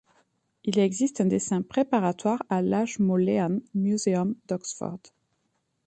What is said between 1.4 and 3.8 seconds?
préparatoire à l'Ashmolean